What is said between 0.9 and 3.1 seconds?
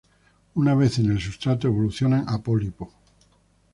en el sustrato, evolucionan a pólipo.